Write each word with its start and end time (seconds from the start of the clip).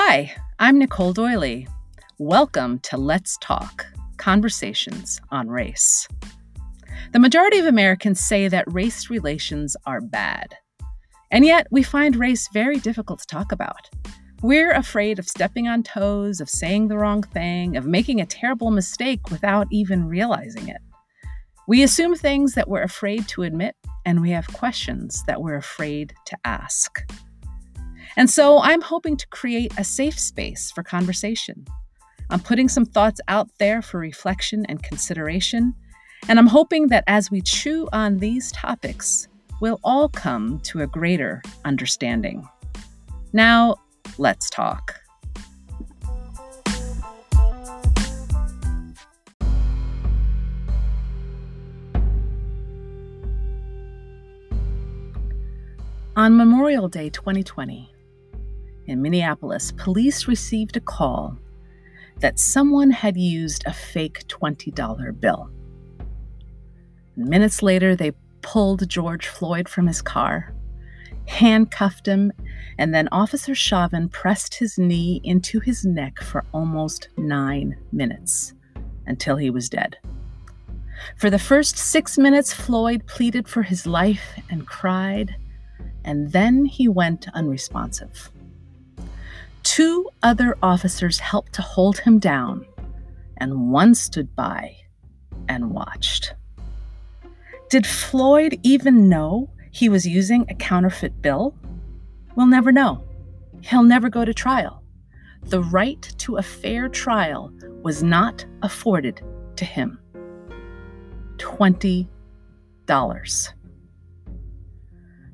Hi, 0.00 0.32
I'm 0.60 0.78
Nicole 0.78 1.12
Doyley. 1.12 1.66
Welcome 2.18 2.78
to 2.84 2.96
Let's 2.96 3.36
Talk 3.38 3.84
Conversations 4.16 5.20
on 5.32 5.48
Race. 5.48 6.06
The 7.12 7.18
majority 7.18 7.58
of 7.58 7.66
Americans 7.66 8.20
say 8.20 8.46
that 8.46 8.72
race 8.72 9.10
relations 9.10 9.76
are 9.86 10.00
bad. 10.00 10.54
And 11.32 11.44
yet, 11.44 11.66
we 11.72 11.82
find 11.82 12.14
race 12.14 12.48
very 12.52 12.78
difficult 12.78 13.18
to 13.18 13.26
talk 13.26 13.50
about. 13.50 13.90
We're 14.40 14.70
afraid 14.70 15.18
of 15.18 15.28
stepping 15.28 15.66
on 15.66 15.82
toes, 15.82 16.40
of 16.40 16.48
saying 16.48 16.86
the 16.86 16.96
wrong 16.96 17.24
thing, 17.24 17.76
of 17.76 17.84
making 17.84 18.20
a 18.20 18.26
terrible 18.26 18.70
mistake 18.70 19.32
without 19.32 19.66
even 19.72 20.06
realizing 20.06 20.68
it. 20.68 20.80
We 21.66 21.82
assume 21.82 22.14
things 22.14 22.54
that 22.54 22.68
we're 22.68 22.82
afraid 22.82 23.26
to 23.30 23.42
admit, 23.42 23.74
and 24.06 24.22
we 24.22 24.30
have 24.30 24.46
questions 24.46 25.24
that 25.26 25.42
we're 25.42 25.56
afraid 25.56 26.14
to 26.26 26.38
ask. 26.44 27.00
And 28.16 28.28
so 28.28 28.60
I'm 28.60 28.80
hoping 28.80 29.16
to 29.16 29.26
create 29.28 29.72
a 29.78 29.84
safe 29.84 30.18
space 30.18 30.70
for 30.70 30.82
conversation. 30.82 31.66
I'm 32.30 32.40
putting 32.40 32.68
some 32.68 32.84
thoughts 32.84 33.20
out 33.28 33.48
there 33.58 33.80
for 33.80 33.98
reflection 33.98 34.66
and 34.66 34.82
consideration. 34.82 35.74
And 36.28 36.38
I'm 36.38 36.46
hoping 36.46 36.88
that 36.88 37.04
as 37.06 37.30
we 37.30 37.40
chew 37.40 37.88
on 37.92 38.18
these 38.18 38.52
topics, 38.52 39.28
we'll 39.60 39.80
all 39.82 40.08
come 40.08 40.60
to 40.60 40.82
a 40.82 40.86
greater 40.86 41.42
understanding. 41.64 42.46
Now, 43.32 43.76
let's 44.18 44.50
talk. 44.50 45.00
On 56.16 56.36
Memorial 56.36 56.88
Day 56.88 57.10
2020, 57.10 57.94
in 58.88 59.02
Minneapolis, 59.02 59.70
police 59.72 60.26
received 60.26 60.76
a 60.76 60.80
call 60.80 61.36
that 62.20 62.38
someone 62.38 62.90
had 62.90 63.16
used 63.16 63.62
a 63.66 63.72
fake 63.72 64.26
$20 64.26 65.20
bill. 65.20 65.50
Minutes 67.16 67.62
later, 67.62 67.94
they 67.94 68.12
pulled 68.42 68.88
George 68.88 69.26
Floyd 69.26 69.68
from 69.68 69.86
his 69.86 70.00
car, 70.00 70.54
handcuffed 71.26 72.06
him, 72.06 72.32
and 72.78 72.94
then 72.94 73.08
Officer 73.12 73.54
Chauvin 73.54 74.08
pressed 74.08 74.54
his 74.54 74.78
knee 74.78 75.20
into 75.22 75.60
his 75.60 75.84
neck 75.84 76.20
for 76.20 76.44
almost 76.52 77.08
nine 77.16 77.76
minutes 77.92 78.54
until 79.06 79.36
he 79.36 79.50
was 79.50 79.68
dead. 79.68 79.98
For 81.16 81.30
the 81.30 81.38
first 81.38 81.76
six 81.76 82.18
minutes, 82.18 82.52
Floyd 82.52 83.06
pleaded 83.06 83.48
for 83.48 83.62
his 83.62 83.86
life 83.86 84.40
and 84.50 84.66
cried, 84.66 85.36
and 86.04 86.32
then 86.32 86.64
he 86.64 86.88
went 86.88 87.28
unresponsive. 87.34 88.30
Two 89.68 90.08
other 90.22 90.56
officers 90.62 91.18
helped 91.20 91.52
to 91.52 91.60
hold 91.60 91.98
him 91.98 92.18
down, 92.18 92.64
and 93.36 93.70
one 93.70 93.94
stood 93.94 94.34
by 94.34 94.74
and 95.46 95.72
watched. 95.72 96.32
Did 97.68 97.86
Floyd 97.86 98.58
even 98.62 99.10
know 99.10 99.50
he 99.70 99.90
was 99.90 100.06
using 100.06 100.46
a 100.48 100.54
counterfeit 100.54 101.20
bill? 101.20 101.54
We'll 102.34 102.46
never 102.46 102.72
know. 102.72 103.04
He'll 103.60 103.82
never 103.82 104.08
go 104.08 104.24
to 104.24 104.32
trial. 104.32 104.82
The 105.42 105.62
right 105.62 106.00
to 106.16 106.38
a 106.38 106.42
fair 106.42 106.88
trial 106.88 107.52
was 107.82 108.02
not 108.02 108.46
afforded 108.62 109.20
to 109.56 109.66
him. 109.66 110.00
$20. 111.36 112.08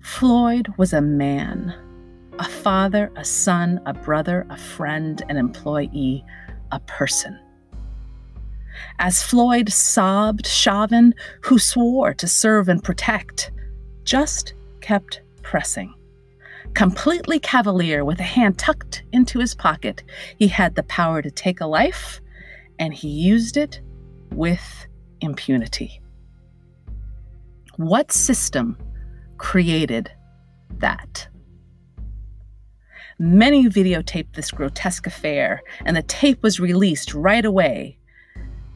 Floyd 0.00 0.68
was 0.78 0.94
a 0.94 1.02
man 1.02 1.74
a 2.38 2.48
father, 2.48 3.12
a 3.16 3.24
son, 3.24 3.80
a 3.86 3.92
brother, 3.92 4.46
a 4.50 4.56
friend, 4.56 5.22
an 5.28 5.36
employee, 5.36 6.24
a 6.70 6.80
person. 6.80 7.38
As 8.98 9.22
Floyd 9.22 9.70
sobbed, 9.70 10.46
Chauvin, 10.46 11.14
who 11.42 11.58
swore 11.58 12.14
to 12.14 12.26
serve 12.26 12.68
and 12.68 12.82
protect, 12.82 13.52
just 14.04 14.54
kept 14.80 15.22
pressing. 15.42 15.94
Completely 16.74 17.38
cavalier, 17.38 18.04
with 18.04 18.18
a 18.18 18.24
hand 18.24 18.58
tucked 18.58 19.02
into 19.12 19.38
his 19.38 19.54
pocket, 19.54 20.02
he 20.38 20.48
had 20.48 20.74
the 20.74 20.82
power 20.84 21.20
to 21.20 21.30
take 21.30 21.60
a 21.60 21.66
life, 21.66 22.20
and 22.78 22.94
he 22.94 23.08
used 23.08 23.56
it 23.56 23.80
with 24.30 24.86
impunity. 25.20 26.00
What 27.76 28.10
system 28.10 28.78
created 29.36 30.10
that? 30.78 31.28
Many 33.18 33.66
videotaped 33.68 34.34
this 34.34 34.50
grotesque 34.50 35.06
affair, 35.06 35.62
and 35.84 35.96
the 35.96 36.02
tape 36.02 36.42
was 36.42 36.60
released 36.60 37.14
right 37.14 37.44
away. 37.44 37.98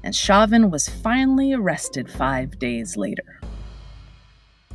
And 0.04 0.14
Chauvin 0.14 0.70
was 0.70 0.88
finally 0.88 1.52
arrested 1.52 2.10
five 2.10 2.58
days 2.58 2.96
later. 2.96 3.40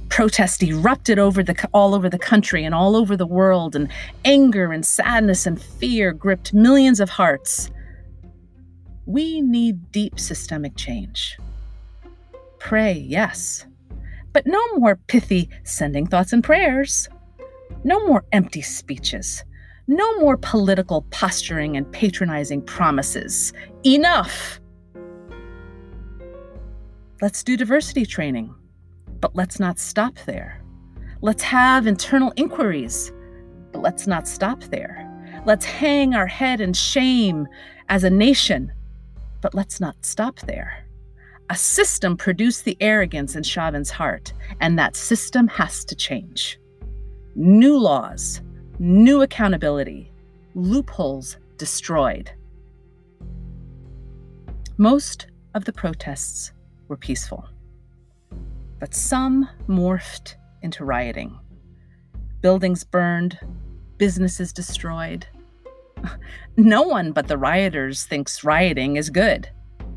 Protest 0.10 0.62
erupted 0.62 1.20
over 1.20 1.42
the, 1.42 1.56
all 1.74 1.96
over 1.96 2.10
the 2.10 2.20
country 2.20 2.66
and 2.66 2.76
all 2.76 2.98
over 2.98 3.16
the 3.16 3.26
world, 3.26 3.76
and 3.76 3.90
anger 4.26 4.72
and 4.72 4.86
sadness 4.86 5.46
and 5.46 5.62
fear 5.62 6.12
gripped 6.12 6.54
millions 6.54 7.00
of 7.00 7.10
hearts. 7.10 7.72
We 9.06 9.42
need 9.42 9.92
deep 9.92 10.20
systemic 10.20 10.76
change. 10.76 11.38
Pray, 12.60 12.94
yes, 12.94 13.66
but 14.34 14.46
no 14.46 14.62
more 14.76 14.98
pithy 15.08 15.50
sending 15.64 16.06
thoughts 16.06 16.34
and 16.34 16.44
prayers. 16.44 17.08
No 17.84 18.06
more 18.06 18.24
empty 18.32 18.62
speeches. 18.62 19.44
No 19.88 20.20
more 20.20 20.38
political 20.38 21.02
posturing 21.12 21.76
and 21.76 21.92
patronizing 21.92 22.62
promises. 22.62 23.54
Enough! 23.86 24.60
Let's 27.22 27.44
do 27.44 27.58
diversity 27.58 28.06
training, 28.06 28.54
but 29.20 29.36
let's 29.36 29.60
not 29.60 29.80
stop 29.80 30.18
there. 30.26 30.62
Let's 31.22 31.44
have 31.44 31.86
internal 31.86 32.34
inquiries, 32.36 33.12
but 33.72 33.82
let's 33.82 34.08
not 34.08 34.28
stop 34.28 34.62
there. 34.66 35.08
Let's 35.46 35.66
hang 35.66 36.16
our 36.16 36.28
head 36.28 36.62
in 36.62 36.74
shame 36.74 37.48
as 37.90 38.04
a 38.04 38.10
nation, 38.10 38.72
but 39.42 39.54
let's 39.54 39.80
not 39.80 40.04
stop 40.06 40.40
there. 40.42 40.86
A 41.50 41.56
system 41.56 42.16
produced 42.16 42.66
the 42.66 42.78
arrogance 42.80 43.36
in 43.36 43.44
Chauvin's 43.44 43.90
heart, 43.90 44.34
and 44.62 44.80
that 44.80 44.96
system 44.96 45.48
has 45.50 45.84
to 45.86 45.96
change. 45.96 46.60
New 47.36 47.78
laws, 47.78 48.42
new 48.82 49.22
accountability, 49.22 50.12
loopholes 50.56 51.38
destroyed. 51.58 52.32
Most 54.78 55.28
of 55.54 55.66
the 55.66 55.72
protests 55.72 56.52
were 56.88 56.98
peaceful, 56.98 57.48
but 58.80 58.96
some 58.96 59.48
morphed 59.68 60.34
into 60.64 60.84
rioting. 60.84 61.38
Buildings 62.42 62.84
burned, 62.84 63.38
businesses 63.98 64.52
destroyed. 64.52 65.28
No 66.58 66.82
one 66.82 67.12
but 67.12 67.28
the 67.28 67.38
rioters 67.38 68.06
thinks 68.06 68.44
rioting 68.44 68.98
is 68.98 69.10
good. 69.10 69.48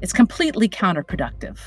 It's 0.03 0.13
completely 0.13 0.69
counterproductive. 0.69 1.59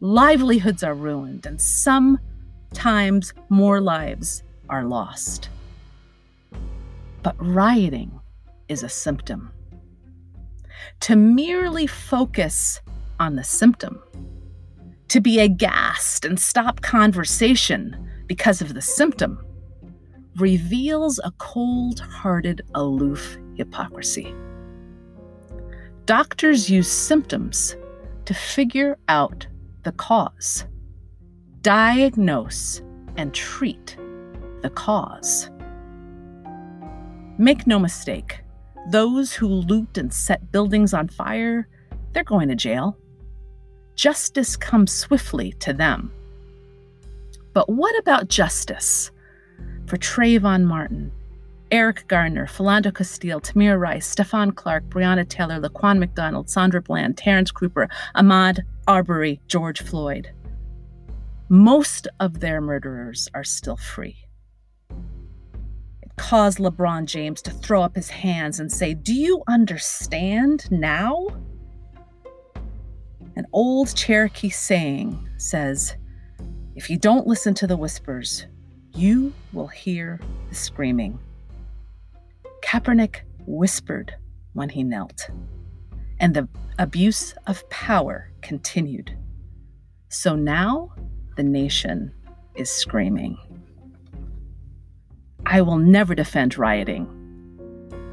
Livelihoods 0.00 0.82
are 0.82 0.94
ruined, 0.94 1.44
and 1.44 1.60
sometimes 1.60 3.34
more 3.50 3.80
lives 3.80 4.42
are 4.70 4.84
lost. 4.84 5.50
But 7.22 7.36
rioting 7.38 8.20
is 8.68 8.82
a 8.82 8.88
symptom. 8.88 9.50
To 11.00 11.16
merely 11.16 11.86
focus 11.86 12.80
on 13.20 13.36
the 13.36 13.44
symptom, 13.44 14.02
to 15.08 15.20
be 15.20 15.38
aghast 15.38 16.24
and 16.24 16.40
stop 16.40 16.80
conversation 16.80 18.08
because 18.26 18.60
of 18.60 18.74
the 18.74 18.82
symptom, 18.82 19.44
reveals 20.36 21.20
a 21.22 21.32
cold 21.38 22.00
hearted, 22.00 22.62
aloof 22.74 23.36
hypocrisy. 23.56 24.34
Doctors 26.06 26.68
use 26.70 26.90
symptoms 26.90 27.76
to 28.24 28.34
figure 28.34 28.98
out 29.08 29.46
the 29.84 29.92
cause, 29.92 30.64
diagnose, 31.60 32.82
and 33.16 33.34
treat 33.34 33.96
the 34.62 34.70
cause. 34.70 35.50
Make 37.38 37.66
no 37.66 37.78
mistake, 37.78 38.40
those 38.88 39.32
who 39.32 39.46
loot 39.48 39.96
and 39.96 40.12
set 40.12 40.52
buildings 40.52 40.92
on 40.92 41.08
fire, 41.08 41.66
they're 42.12 42.24
going 42.24 42.48
to 42.48 42.54
jail. 42.54 42.98
Justice 43.94 44.56
comes 44.56 44.92
swiftly 44.92 45.52
to 45.60 45.72
them. 45.72 46.12
But 47.54 47.68
what 47.70 47.98
about 47.98 48.28
justice 48.28 49.10
for 49.86 49.96
Trayvon 49.96 50.64
Martin, 50.64 51.10
Eric 51.70 52.06
Garner, 52.06 52.46
Philando 52.46 52.94
Castile, 52.94 53.40
Tamir 53.40 53.80
Rice, 53.80 54.14
Stephon 54.14 54.54
Clark, 54.54 54.84
Breonna 54.90 55.26
Taylor, 55.26 55.58
Laquan 55.58 55.98
McDonald, 55.98 56.50
Sandra 56.50 56.82
Bland, 56.82 57.16
Terrence 57.16 57.50
Cooper, 57.50 57.88
Ahmaud 58.14 58.60
Arbery, 58.86 59.40
George 59.48 59.80
Floyd? 59.80 60.30
Most 61.48 62.08
of 62.20 62.40
their 62.40 62.60
murderers 62.60 63.28
are 63.34 63.44
still 63.44 63.76
free 63.76 64.21
caused 66.16 66.58
LeBron 66.58 67.06
James 67.06 67.42
to 67.42 67.50
throw 67.50 67.82
up 67.82 67.94
his 67.94 68.10
hands 68.10 68.60
and 68.60 68.70
say, 68.70 68.94
Do 68.94 69.14
you 69.14 69.42
understand 69.48 70.70
now? 70.70 71.28
An 73.36 73.46
old 73.52 73.94
Cherokee 73.96 74.50
saying 74.50 75.28
says, 75.38 75.96
If 76.74 76.90
you 76.90 76.98
don't 76.98 77.26
listen 77.26 77.54
to 77.54 77.66
the 77.66 77.76
whispers, 77.76 78.46
you 78.94 79.32
will 79.52 79.68
hear 79.68 80.20
the 80.48 80.54
screaming. 80.54 81.18
Kaepernick 82.62 83.20
whispered 83.46 84.14
when 84.52 84.68
he 84.68 84.82
knelt, 84.82 85.30
and 86.20 86.34
the 86.34 86.48
abuse 86.78 87.34
of 87.46 87.68
power 87.70 88.30
continued. 88.42 89.16
So 90.08 90.36
now 90.36 90.92
the 91.36 91.42
nation 91.42 92.12
is 92.54 92.70
screaming. 92.70 93.38
I 95.52 95.60
will 95.60 95.76
never 95.76 96.14
defend 96.14 96.56
rioting, 96.56 97.06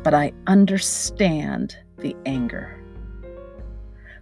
but 0.04 0.14
I 0.14 0.34
understand 0.48 1.74
the 2.00 2.14
anger. 2.26 2.84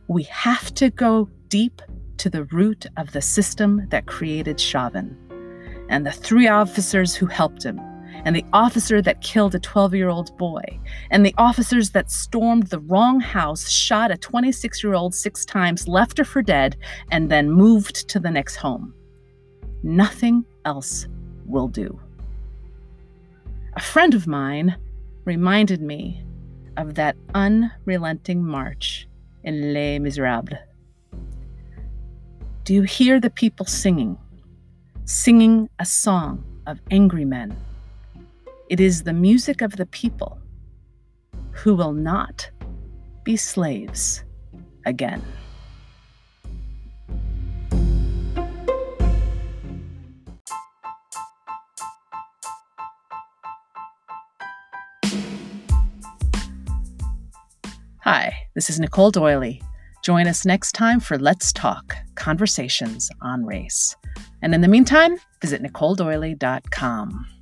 We 0.08 0.22
have 0.26 0.72
to 0.76 0.92
go 0.92 1.28
deep 1.50 1.82
to 2.18 2.30
the 2.30 2.44
root 2.44 2.86
of 2.96 3.14
the 3.14 3.22
system 3.24 3.88
that 3.90 4.06
created 4.06 4.60
Chauvin 4.60 5.18
and 5.90 6.06
the 6.06 6.12
three 6.12 6.48
officers 6.48 7.16
who 7.16 7.26
helped 7.26 7.64
him, 7.64 7.80
and 8.24 8.36
the 8.36 8.46
officer 8.54 9.02
that 9.02 9.24
killed 9.24 9.56
a 9.56 9.60
12 9.60 9.96
year 9.96 10.10
old 10.10 10.38
boy, 10.38 10.80
and 11.10 11.26
the 11.26 11.34
officers 11.40 11.90
that 11.90 12.12
stormed 12.12 12.68
the 12.68 12.82
wrong 12.82 13.20
house, 13.20 13.68
shot 13.68 14.12
a 14.12 14.18
26 14.18 14.84
year 14.84 14.94
old 14.94 15.16
six 15.16 15.44
times, 15.44 15.88
left 15.88 16.20
her 16.20 16.24
for 16.24 16.44
dead, 16.44 16.78
and 17.10 17.32
then 17.32 17.50
moved 17.50 18.08
to 18.10 18.20
the 18.20 18.30
next 18.30 18.58
home. 18.58 18.94
Nothing 19.82 20.46
else 20.66 21.08
will 21.48 21.68
do. 21.68 22.00
A 23.78 23.80
friend 23.80 24.16
of 24.16 24.26
mine 24.26 24.76
reminded 25.24 25.84
me 25.84 26.24
of 26.78 26.96
that 26.96 27.16
unrelenting 27.36 28.44
march 28.44 29.08
in 29.44 29.72
Les 29.72 30.00
Miserables. 30.00 30.58
Do 32.64 32.74
you 32.74 32.82
hear 32.82 33.20
the 33.20 33.30
people 33.30 33.68
singing? 33.68 34.18
Singing 35.06 35.70
a 35.78 35.86
song 35.86 36.44
of 36.66 36.82
angry 36.90 37.24
men. 37.24 37.56
It 38.68 38.80
is 38.80 39.04
the 39.04 39.14
music 39.14 39.62
of 39.62 39.76
the 39.76 39.86
people 39.86 40.40
who 41.52 41.76
will 41.76 41.94
not 41.94 42.50
be 43.24 43.38
slaves 43.38 44.24
again. 44.88 45.22
This 58.58 58.72
is 58.72 58.80
Nicole 58.80 59.12
Doyley. 59.12 59.62
Join 60.04 60.26
us 60.26 60.44
next 60.44 60.72
time 60.72 61.00
for 61.00 61.20
Let's 61.20 61.54
Talk 61.54 61.96
Conversations 62.16 63.12
on 63.22 63.46
Race. 63.46 63.96
And 64.42 64.56
in 64.56 64.62
the 64.62 64.68
meantime, 64.68 65.18
visit 65.44 65.62
NicoleDoyley.com. 65.62 67.37